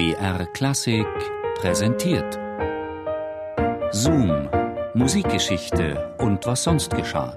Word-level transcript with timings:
BR 0.00 0.46
Klassik 0.54 1.06
präsentiert. 1.56 2.38
Zoom, 3.92 4.48
Musikgeschichte 4.94 6.16
und 6.16 6.46
was 6.46 6.62
sonst 6.62 6.90
geschah. 6.96 7.36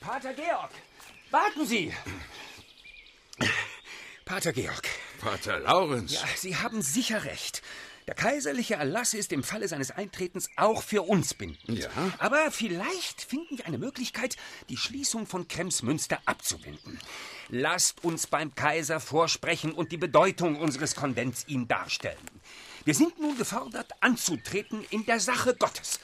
Pater 0.00 0.34
Georg, 0.34 0.72
warten 1.30 1.64
Sie! 1.64 1.90
Pater 4.26 4.52
Georg. 4.52 4.86
Pater 5.18 5.60
Laurenz. 5.60 6.12
Ja, 6.12 6.26
Sie 6.36 6.56
haben 6.56 6.82
sicher 6.82 7.24
recht. 7.24 7.61
Der 8.06 8.14
kaiserliche 8.14 8.74
Erlass 8.74 9.14
ist 9.14 9.32
im 9.32 9.44
Falle 9.44 9.68
seines 9.68 9.90
Eintretens 9.92 10.48
auch 10.56 10.82
für 10.82 11.02
uns 11.02 11.34
bindend. 11.34 11.78
Ja. 11.78 11.90
Aber 12.18 12.50
vielleicht 12.50 13.22
finden 13.22 13.58
wir 13.58 13.66
eine 13.66 13.78
Möglichkeit, 13.78 14.36
die 14.68 14.76
Schließung 14.76 15.26
von 15.26 15.46
Kremsmünster 15.46 16.18
abzuwenden. 16.24 16.98
Lasst 17.48 18.02
uns 18.04 18.26
beim 18.26 18.54
Kaiser 18.54 18.98
vorsprechen 18.98 19.72
und 19.72 19.92
die 19.92 19.96
Bedeutung 19.96 20.56
unseres 20.56 20.94
Konvents 20.94 21.44
ihm 21.46 21.68
darstellen. 21.68 22.18
Wir 22.84 22.94
sind 22.94 23.20
nun 23.20 23.38
gefordert, 23.38 23.92
anzutreten 24.00 24.84
in 24.90 25.06
der 25.06 25.20
Sache 25.20 25.54
Gottes. 25.54 26.00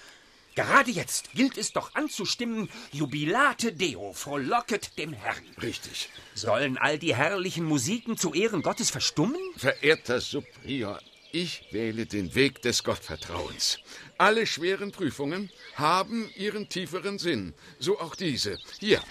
Gerade 0.55 0.91
jetzt 0.91 1.33
gilt 1.34 1.56
es 1.56 1.73
doch 1.73 1.95
anzustimmen, 1.95 2.69
Jubilate 2.91 3.73
Deo, 3.73 4.12
frohlocket 4.12 4.98
dem 4.98 5.12
Herrn. 5.12 5.45
Richtig. 5.62 6.11
Sollen 6.34 6.77
all 6.77 6.98
die 6.98 7.15
herrlichen 7.15 7.65
Musiken 7.65 8.17
zu 8.17 8.34
Ehren 8.34 8.62
Gottes 8.62 8.91
verstummen? 8.91 9.41
Verehrter 9.56 10.20
Superior, 10.20 11.01
ich 11.33 11.65
wähle 11.71 12.07
den 12.07 12.35
Weg 12.35 12.63
des 12.63 12.85
Gottvertrauens. 12.85 13.79
Alle 14.17 14.47
schweren 14.47 14.93
Prüfungen 14.93 15.51
haben 15.75 16.31
ihren 16.35 16.69
tieferen 16.69 17.19
Sinn, 17.19 17.55
so 17.79 18.01
auch 18.01 18.15
diese. 18.15 18.59
Hier. 18.81 19.03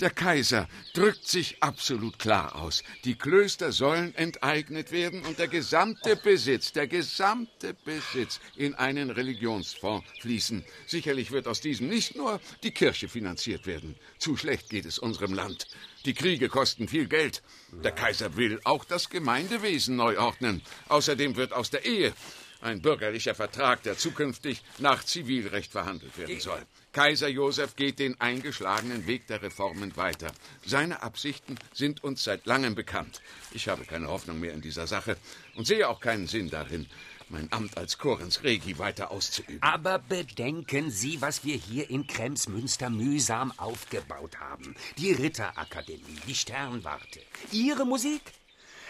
Der 0.00 0.10
Kaiser 0.10 0.68
drückt 0.92 1.28
sich 1.28 1.62
absolut 1.62 2.18
klar 2.18 2.56
aus. 2.56 2.82
Die 3.04 3.14
Klöster 3.14 3.70
sollen 3.70 4.14
enteignet 4.16 4.90
werden 4.90 5.24
und 5.24 5.38
der 5.38 5.46
gesamte 5.46 6.16
Besitz, 6.16 6.72
der 6.72 6.88
gesamte 6.88 7.74
Besitz 7.84 8.40
in 8.56 8.74
einen 8.74 9.10
Religionsfonds 9.10 10.06
fließen. 10.20 10.64
Sicherlich 10.86 11.30
wird 11.30 11.46
aus 11.46 11.60
diesem 11.60 11.88
nicht 11.88 12.16
nur 12.16 12.40
die 12.64 12.72
Kirche 12.72 13.08
finanziert 13.08 13.66
werden. 13.66 13.94
Zu 14.18 14.36
schlecht 14.36 14.68
geht 14.68 14.84
es 14.84 14.98
unserem 14.98 15.32
Land. 15.32 15.68
Die 16.04 16.14
Kriege 16.14 16.50
kosten 16.50 16.86
viel 16.86 17.06
Geld. 17.06 17.42
Der 17.82 17.92
Kaiser 17.92 18.36
will 18.36 18.60
auch 18.64 18.84
das 18.84 19.08
Gemeindewesen 19.08 19.96
neu 19.96 20.18
ordnen. 20.18 20.60
Außerdem 20.88 21.36
wird 21.36 21.54
aus 21.54 21.70
der 21.70 21.86
Ehe 21.86 22.12
ein 22.60 22.82
bürgerlicher 22.82 23.34
Vertrag, 23.34 23.82
der 23.82 23.96
zukünftig 23.96 24.62
nach 24.78 25.04
Zivilrecht 25.04 25.72
verhandelt 25.72 26.16
werden 26.18 26.40
soll. 26.40 26.62
Kaiser 26.92 27.28
Josef 27.28 27.74
geht 27.74 27.98
den 27.98 28.20
eingeschlagenen 28.20 29.06
Weg 29.06 29.26
der 29.26 29.42
Reformen 29.42 29.96
weiter. 29.96 30.32
Seine 30.64 31.02
Absichten 31.02 31.56
sind 31.72 32.04
uns 32.04 32.22
seit 32.22 32.46
langem 32.46 32.74
bekannt. 32.74 33.20
Ich 33.52 33.68
habe 33.68 33.84
keine 33.84 34.08
Hoffnung 34.08 34.40
mehr 34.40 34.52
in 34.52 34.60
dieser 34.60 34.86
Sache 34.86 35.16
und 35.56 35.66
sehe 35.66 35.88
auch 35.88 36.00
keinen 36.00 36.26
Sinn 36.26 36.50
darin, 36.50 36.86
mein 37.30 37.52
Amt 37.52 37.76
als 37.76 37.98
Korens 37.98 38.42
Regi 38.42 38.78
weiter 38.78 39.10
auszuüben. 39.10 39.62
Aber 39.62 39.98
bedenken 39.98 40.90
Sie, 40.90 41.20
was 41.20 41.44
wir 41.44 41.56
hier 41.56 41.90
in 41.90 42.06
Kremsmünster 42.06 42.90
mühsam 42.90 43.52
aufgebaut 43.56 44.38
haben. 44.40 44.74
Die 44.98 45.12
Ritterakademie, 45.12 46.20
die 46.26 46.34
Sternwarte, 46.34 47.20
Ihre 47.52 47.84
Musik. 47.84 48.22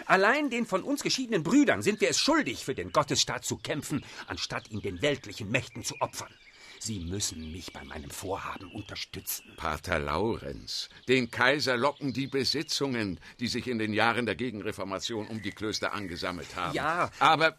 Allein 0.07 0.51
den 0.51 0.67
von 0.67 0.83
uns 0.83 1.03
geschiedenen 1.03 1.43
Brüdern 1.43 1.83
sind 1.83 2.01
wir 2.01 2.11
es 2.11 2.19
schuldig, 2.19 2.65
für 2.65 2.75
den 2.75 2.93
Gottesstaat 2.93 3.45
zu 3.45 3.57
kämpfen, 3.57 4.05
anstatt 4.27 4.71
ihn 4.71 4.83
den 4.83 5.01
weltlichen 5.03 5.51
Mächten 5.51 5.85
zu 5.85 5.95
opfern. 6.01 6.33
Sie 6.81 7.01
müssen 7.01 7.51
mich 7.51 7.73
bei 7.73 7.83
meinem 7.83 8.11
Vorhaben 8.11 8.71
unterstützen. 8.73 9.45
Pater 9.57 9.99
Laurenz, 9.99 10.91
den 11.09 11.31
Kaiser 11.31 11.79
locken 11.79 12.13
die 12.13 12.27
Besitzungen, 12.27 13.19
die 13.41 13.47
sich 13.47 13.69
in 13.69 13.79
den 13.79 13.95
Jahren 13.95 14.27
der 14.27 14.35
Gegenreformation 14.35 15.27
um 15.29 15.41
die 15.41 15.53
Klöster 15.53 15.95
angesammelt 15.95 16.55
haben. 16.57 16.75
Ja. 16.75 17.11
Aber 17.21 17.57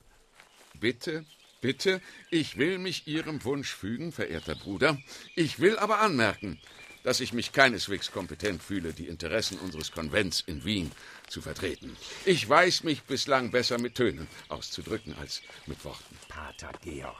bitte, 0.79 1.25
bitte, 1.61 2.01
ich 2.29 2.57
will 2.57 2.77
mich 2.77 3.07
Ihrem 3.07 3.43
Wunsch 3.43 3.73
fügen, 3.73 4.11
verehrter 4.11 4.55
Bruder. 4.55 4.97
Ich 5.35 5.59
will 5.59 5.77
aber 5.77 5.99
anmerken, 5.99 6.59
dass 7.05 7.19
ich 7.19 7.33
mich 7.33 7.51
keineswegs 7.51 8.11
kompetent 8.11 8.63
fühle, 8.63 8.91
die 8.91 9.07
Interessen 9.07 9.59
unseres 9.59 9.91
Konvents 9.91 10.43
in 10.45 10.65
Wien 10.65 10.91
zu 11.27 11.39
vertreten. 11.41 11.95
Ich 12.25 12.49
weiß 12.49 12.83
mich 12.83 13.03
bislang 13.03 13.51
besser 13.51 13.79
mit 13.79 13.95
Tönen 13.95 14.27
auszudrücken 14.49 15.13
als 15.13 15.41
mit 15.67 15.85
Worten. 15.85 16.17
Pater 16.27 16.71
Georg, 16.83 17.15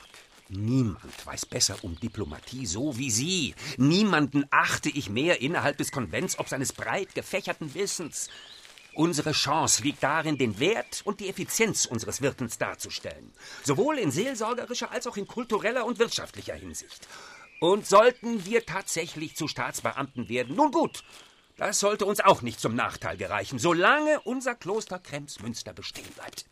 niemand 0.50 1.26
weiß 1.26 1.46
besser 1.46 1.78
um 1.84 2.00
Diplomatie 2.00 2.66
so 2.66 2.98
wie 2.98 3.12
Sie. 3.12 3.54
Niemanden 3.78 4.46
achte 4.50 4.90
ich 4.90 5.10
mehr 5.10 5.42
innerhalb 5.42 5.78
des 5.78 5.92
Konvents 5.92 6.40
ob 6.40 6.50
seines 6.50 6.74
breit 6.74 7.14
gefächerten 7.14 7.76
Wissens. 7.76 8.30
Unsere 8.96 9.34
Chance 9.34 9.84
liegt 9.84 10.02
darin, 10.04 10.38
den 10.38 10.60
Wert 10.60 11.02
und 11.04 11.20
die 11.20 11.30
Effizienz 11.30 11.86
unseres 11.86 12.22
Wirkens 12.22 12.58
darzustellen. 12.58 13.32
Sowohl 13.64 14.00
in 14.00 14.10
seelsorgerischer 14.10 14.92
als 14.92 15.06
auch 15.06 15.18
in 15.18 15.28
kultureller 15.28 15.86
und 15.86 16.00
wirtschaftlicher 16.00 16.56
Hinsicht. 16.56 17.08
Und 17.60 17.86
sollten 17.86 18.46
wir 18.46 18.66
tatsächlich 18.66 19.36
zu 19.36 19.48
Staatsbeamten 19.48 20.30
werden, 20.30 20.56
nun 20.56 20.72
gut, 20.72 21.04
das 21.58 21.80
sollte 21.80 22.06
uns 22.06 22.20
auch 22.20 22.42
nicht 22.42 22.60
zum 22.60 22.76
Nachteil 22.76 23.18
gereichen, 23.18 23.60
solange 23.60 24.22
unser 24.22 24.56
Kloster 24.56 25.00
Kremsmünster 25.00 25.74
bestehen 25.74 26.12
bleibt. 26.16 26.46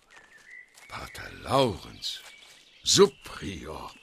Pater 0.87 1.29
Laurenz, 1.43 2.19
Supprior, 2.83 3.93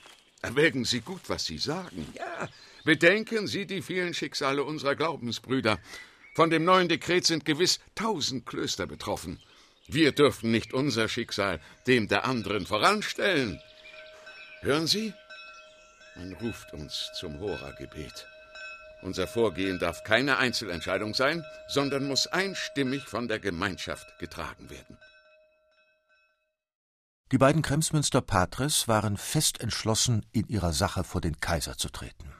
erwägen 0.42 0.84
Sie 0.84 1.00
gut, 1.00 1.22
was 1.28 1.44
Sie 1.44 1.58
sagen. 1.58 2.06
Ja, 2.16 2.48
Bedenken 2.84 3.46
Sie 3.46 3.66
die 3.66 3.82
vielen 3.82 4.14
Schicksale 4.14 4.64
unserer 4.64 4.96
Glaubensbrüder. 4.96 5.78
Von 6.34 6.50
dem 6.50 6.64
neuen 6.64 6.88
Dekret 6.88 7.26
sind 7.26 7.44
gewiss 7.44 7.80
tausend 7.94 8.46
Klöster 8.46 8.86
betroffen. 8.86 9.40
Wir 9.88 10.12
dürfen 10.12 10.50
nicht 10.50 10.72
unser 10.72 11.08
Schicksal 11.08 11.60
dem 11.86 12.06
der 12.06 12.24
anderen 12.24 12.66
voranstellen. 12.66 13.60
Hören 14.60 14.86
Sie? 14.86 15.12
Man 16.16 16.32
ruft 16.34 16.72
uns 16.72 17.10
zum 17.18 17.40
Hora-Gebet. 17.40 18.26
Unser 19.02 19.26
Vorgehen 19.26 19.78
darf 19.78 20.04
keine 20.04 20.36
Einzelentscheidung 20.36 21.14
sein, 21.14 21.44
sondern 21.68 22.06
muss 22.06 22.26
einstimmig 22.26 23.04
von 23.04 23.28
der 23.28 23.38
Gemeinschaft 23.38 24.06
getragen 24.18 24.68
werden. 24.70 24.98
Die 27.32 27.38
beiden 27.38 27.62
Kremsmünster 27.62 28.20
Patres 28.20 28.88
waren 28.88 29.16
fest 29.16 29.60
entschlossen, 29.60 30.26
in 30.32 30.48
ihrer 30.48 30.72
Sache 30.72 31.04
vor 31.04 31.20
den 31.20 31.40
Kaiser 31.40 31.78
zu 31.78 31.88
treten. 31.88 32.32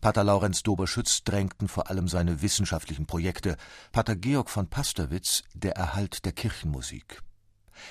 Pater 0.00 0.24
Laurenz 0.24 0.62
Doberschütz 0.62 1.24
drängten 1.24 1.68
vor 1.68 1.90
allem 1.90 2.08
seine 2.08 2.42
wissenschaftlichen 2.42 3.06
Projekte, 3.06 3.56
Pater 3.92 4.16
Georg 4.16 4.50
von 4.50 4.68
Pasterwitz 4.68 5.42
der 5.54 5.76
Erhalt 5.76 6.24
der 6.24 6.32
Kirchenmusik. 6.32 7.22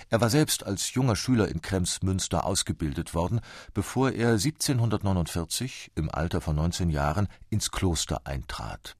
Er 0.10 0.22
war 0.22 0.30
selbst 0.30 0.66
als 0.66 0.94
junger 0.94 1.16
Schüler 1.16 1.48
in 1.48 1.62
Kremsmünster 1.62 2.46
ausgebildet 2.46 3.14
worden, 3.14 3.42
bevor 3.74 4.12
er 4.12 4.32
1749 4.32 5.92
im 5.96 6.10
Alter 6.10 6.42
von 6.42 6.56
19 6.56 6.90
Jahren 6.90 7.28
ins 7.50 7.72
Kloster 7.72 8.22
eintrat. 8.26 8.96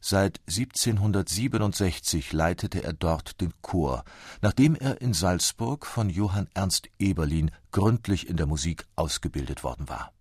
Seit 0.00 0.40
1767 0.48 2.32
leitete 2.32 2.84
er 2.84 2.92
dort 2.92 3.40
den 3.40 3.52
Chor, 3.62 4.04
nachdem 4.40 4.76
er 4.76 5.00
in 5.00 5.12
Salzburg 5.12 5.86
von 5.86 6.08
Johann 6.08 6.48
Ernst 6.54 6.88
Eberlin 6.98 7.50
gründlich 7.72 8.28
in 8.28 8.36
der 8.36 8.46
Musik 8.46 8.86
ausgebildet 8.96 9.64
worden 9.64 9.88
war. 9.88 10.12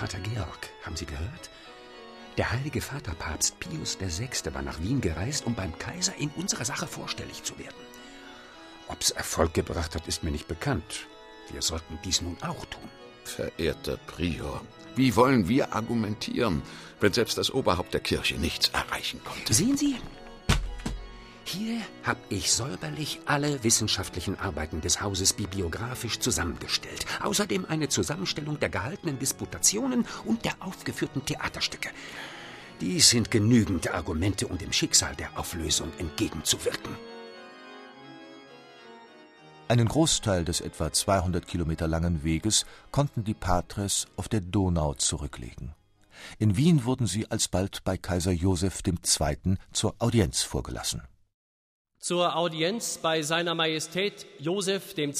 Pater 0.00 0.20
Georg, 0.20 0.70
haben 0.82 0.96
Sie 0.96 1.04
gehört? 1.04 1.50
Der 2.38 2.50
heilige 2.50 2.80
Vater 2.80 3.12
Papst 3.12 3.60
Pius 3.60 3.98
VI. 4.00 4.30
war 4.54 4.62
nach 4.62 4.80
Wien 4.80 5.02
gereist, 5.02 5.44
um 5.44 5.54
beim 5.54 5.78
Kaiser 5.78 6.14
in 6.16 6.30
unserer 6.30 6.64
Sache 6.64 6.86
vorstellig 6.86 7.42
zu 7.42 7.58
werden. 7.58 7.76
Ob's 8.88 9.10
Erfolg 9.10 9.52
gebracht 9.52 9.94
hat, 9.94 10.08
ist 10.08 10.22
mir 10.22 10.30
nicht 10.30 10.48
bekannt. 10.48 11.06
Wir 11.52 11.60
sollten 11.60 11.98
dies 12.02 12.22
nun 12.22 12.38
auch 12.40 12.64
tun. 12.64 12.88
Verehrter 13.24 13.98
Prior, 14.06 14.62
wie 14.96 15.16
wollen 15.16 15.48
wir 15.48 15.74
argumentieren, 15.74 16.62
wenn 17.00 17.12
selbst 17.12 17.36
das 17.36 17.50
Oberhaupt 17.50 17.92
der 17.92 18.00
Kirche 18.00 18.36
nichts 18.36 18.68
erreichen 18.68 19.20
konnte? 19.22 19.52
Sehen 19.52 19.76
Sie, 19.76 19.96
hier 21.50 21.80
habe 22.04 22.20
ich 22.28 22.52
säuberlich 22.52 23.20
alle 23.26 23.62
wissenschaftlichen 23.64 24.38
Arbeiten 24.38 24.80
des 24.80 25.02
Hauses 25.02 25.32
bibliografisch 25.32 26.20
zusammengestellt. 26.20 27.04
Außerdem 27.22 27.66
eine 27.66 27.88
Zusammenstellung 27.88 28.60
der 28.60 28.68
gehaltenen 28.68 29.18
Disputationen 29.18 30.06
und 30.24 30.44
der 30.44 30.54
aufgeführten 30.60 31.24
Theaterstücke. 31.24 31.90
Dies 32.80 33.10
sind 33.10 33.30
genügend 33.30 33.92
Argumente, 33.92 34.46
um 34.46 34.56
dem 34.56 34.72
Schicksal 34.72 35.14
der 35.16 35.38
Auflösung 35.38 35.92
entgegenzuwirken. 35.98 36.96
Einen 39.68 39.88
Großteil 39.88 40.44
des 40.44 40.60
etwa 40.60 40.92
200 40.92 41.46
Kilometer 41.46 41.86
langen 41.86 42.24
Weges 42.24 42.64
konnten 42.90 43.24
die 43.24 43.34
Patres 43.34 44.06
auf 44.16 44.28
der 44.28 44.40
Donau 44.40 44.94
zurücklegen. 44.94 45.74
In 46.38 46.56
Wien 46.56 46.84
wurden 46.84 47.06
sie 47.06 47.30
alsbald 47.30 47.84
bei 47.84 47.96
Kaiser 47.96 48.32
Joseph 48.32 48.82
II. 48.86 49.56
zur 49.72 49.94
Audienz 49.98 50.42
vorgelassen. 50.42 51.02
Zur 52.00 52.34
Audienz 52.34 52.98
bei 52.98 53.20
seiner 53.20 53.54
Majestät 53.54 54.26
Joseph 54.38 54.96
II., 54.96 55.12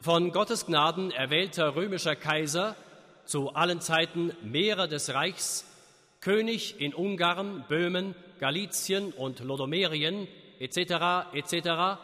von 0.00 0.32
Gottes 0.32 0.66
Gnaden 0.66 1.10
erwählter 1.12 1.74
römischer 1.74 2.16
Kaiser, 2.16 2.76
zu 3.24 3.50
allen 3.54 3.80
Zeiten 3.80 4.32
Mehrer 4.42 4.88
des 4.88 5.14
Reichs, 5.14 5.64
König 6.20 6.80
in 6.80 6.94
Ungarn, 6.94 7.64
Böhmen, 7.68 8.14
Galizien 8.40 9.12
und 9.12 9.40
Lodomerien 9.40 10.26
etc. 10.58 11.32
etc. 11.32 12.00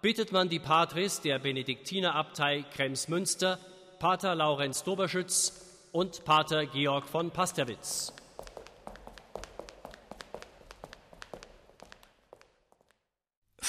bittet 0.00 0.32
man 0.32 0.48
die 0.48 0.58
Patris 0.58 1.20
der 1.20 1.38
Benediktinerabtei 1.38 2.64
Kremsmünster, 2.74 3.58
Pater 3.98 4.34
Laurenz 4.34 4.84
Doberschütz 4.84 5.88
und 5.92 6.24
Pater 6.24 6.66
Georg 6.66 7.08
von 7.08 7.30
Pasterwitz. 7.30 8.12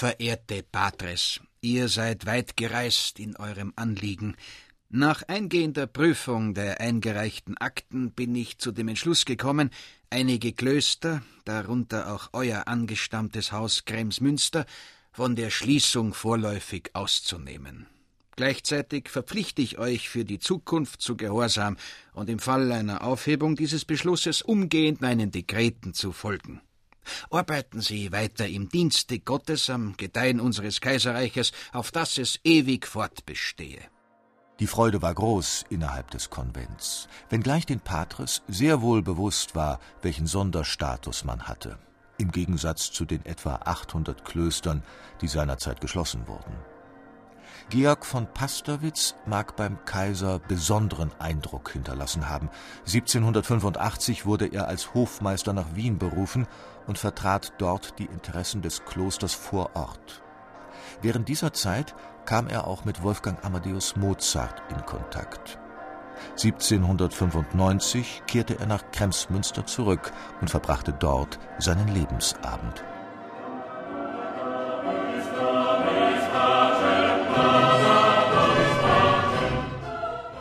Verehrte 0.04 0.64
Patres, 0.70 1.40
ihr 1.62 1.88
seid 1.88 2.26
weit 2.26 2.58
gereist 2.58 3.22
in 3.22 3.38
eurem 3.38 3.72
Anliegen. 3.78 4.36
Nach 4.90 5.24
eingehender 5.30 5.88
Prüfung 5.88 6.54
der 6.54 6.82
eingereichten 6.82 7.58
Akten 7.58 8.12
bin 8.12 8.36
ich 8.36 8.58
zu 8.58 8.74
dem 8.74 8.90
Entschluss 8.90 9.24
gekommen, 9.24 9.70
einige 10.10 10.52
Klöster, 10.52 11.22
darunter 11.46 12.14
auch 12.14 12.32
euer 12.34 12.68
angestammtes 12.68 13.54
Haus 13.54 13.86
Kremsmünster, 13.86 14.66
von 15.14 15.38
der 15.38 15.50
Schließung 15.50 16.14
vorläufig 16.14 16.90
auszunehmen. 16.92 17.88
Gleichzeitig 18.36 19.08
verpflichte 19.08 19.62
ich 19.62 19.78
euch 19.78 20.10
für 20.10 20.26
die 20.26 20.40
Zukunft 20.40 21.00
zu 21.00 21.16
Gehorsam 21.16 21.78
und 22.12 22.30
im 22.30 22.40
Fall 22.40 22.74
einer 22.74 23.06
Aufhebung 23.06 23.56
dieses 23.56 23.86
Beschlusses 23.86 24.42
umgehend 24.42 25.00
meinen 25.00 25.32
Dekreten 25.32 25.94
zu 25.94 26.12
folgen. 26.12 26.60
Arbeiten 27.30 27.82
Sie 27.82 28.12
weiter 28.12 28.48
im 28.48 28.70
Dienste 28.70 29.20
Gottes 29.20 29.70
am 29.70 29.96
Gedeihen 29.98 30.40
unseres 30.40 30.82
Kaiserreiches, 30.82 31.52
auf 31.72 31.92
dass 31.92 32.18
es 32.18 32.40
ewig 32.44 32.88
fortbestehe. 32.88 33.82
Die 34.60 34.68
Freude 34.68 35.02
war 35.02 35.14
groß 35.14 35.66
innerhalb 35.70 36.12
des 36.12 36.30
Konvents, 36.30 37.08
wenngleich 37.30 37.66
den 37.66 37.80
Patres 37.80 38.44
sehr 38.48 38.82
wohl 38.82 39.02
bewusst 39.02 39.56
war, 39.56 39.80
welchen 40.02 40.28
Sonderstatus 40.28 41.24
man 41.24 41.48
hatte, 41.48 41.80
im 42.18 42.32
Gegensatz 42.32 42.92
zu 42.92 43.06
den 43.06 43.26
etwa 43.26 43.56
800 43.56 44.24
Klöstern, 44.24 44.84
die 45.22 45.28
seinerzeit 45.28 45.82
geschlossen 45.82 46.28
wurden. 46.28 46.54
Georg 47.69 48.06
von 48.06 48.27
Pasterwitz 48.27 49.15
mag 49.25 49.56
beim 49.56 49.83
Kaiser 49.86 50.39
besonderen 50.39 51.12
Eindruck 51.19 51.71
hinterlassen 51.71 52.30
haben. 52.30 52.50
1785 52.86 54.25
wurde 54.25 54.48
er 54.48 54.68
als 54.68 54.94
Hofmeister 54.94 55.54
nach 55.54 55.75
Wien 55.75 55.98
berufen 55.98 56.48
und 56.88 56.98
vertrat 56.98 57.54
dort 57.57 57.98
die 58.00 58.06
Interessen 58.06 58.62
des 58.62 58.86
Klosters 58.86 59.33
vor 59.33 59.71
Ort. 59.75 60.21
Während 61.01 61.30
dieser 61.30 61.54
Zeit 61.54 61.95
kam 62.25 62.48
er 62.48 62.68
auch 62.68 62.86
mit 62.86 63.01
Wolfgang 63.01 63.44
Amadeus 63.44 63.95
Mozart 63.95 64.62
in 64.69 64.86
Kontakt. 64.86 65.57
1795 66.31 68.24
kehrte 68.27 68.59
er 68.59 68.68
nach 68.68 68.83
Kremsmünster 68.92 69.66
zurück 69.66 70.12
und 70.42 70.50
verbrachte 70.50 70.94
dort 70.94 71.39
seinen 71.59 71.88
Lebensabend. 71.88 72.83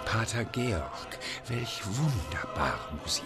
Pater 0.04 0.44
Georg, 0.52 1.18
welch 1.48 1.82
wunderbare 1.84 2.94
Musik. 3.02 3.24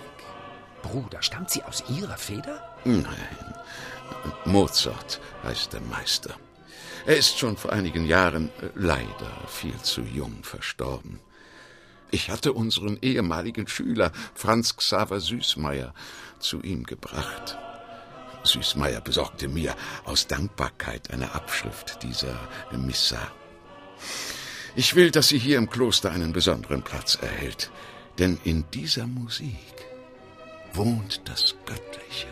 Bruder, 0.82 1.22
stammt 1.22 1.50
sie 1.50 1.62
aus 1.62 1.84
Ihrer 1.88 2.16
Feder? 2.16 2.76
Nein, 2.84 3.54
Mozart 4.44 5.20
heißt 5.44 5.72
der 5.72 5.80
Meister. 5.80 6.34
Er 7.06 7.16
ist 7.16 7.38
schon 7.38 7.56
vor 7.56 7.72
einigen 7.72 8.04
Jahren 8.06 8.48
äh, 8.60 8.70
leider 8.74 9.30
viel 9.46 9.76
zu 9.82 10.02
jung 10.02 10.42
verstorben. 10.42 11.20
Ich 12.10 12.30
hatte 12.30 12.52
unseren 12.52 12.98
ehemaligen 13.00 13.68
Schüler 13.68 14.12
Franz 14.34 14.76
Xaver 14.76 15.20
Süßmeier 15.20 15.92
zu 16.38 16.62
ihm 16.62 16.84
gebracht. 16.84 17.58
Süßmeier 18.42 19.00
besorgte 19.00 19.48
mir 19.48 19.74
aus 20.04 20.26
Dankbarkeit 20.26 21.10
eine 21.10 21.34
Abschrift 21.34 22.02
dieser 22.02 22.38
Missa. 22.72 23.20
Ich 24.74 24.94
will, 24.94 25.10
dass 25.10 25.28
sie 25.28 25.38
hier 25.38 25.58
im 25.58 25.70
Kloster 25.70 26.10
einen 26.10 26.32
besonderen 26.32 26.82
Platz 26.82 27.18
erhält. 27.20 27.70
Denn 28.18 28.38
in 28.44 28.64
dieser 28.72 29.06
Musik 29.06 29.56
wohnt 30.72 31.22
das 31.24 31.54
Göttliche. 31.64 32.28